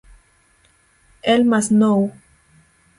El 1.35 1.45
Masnou. 1.45 2.11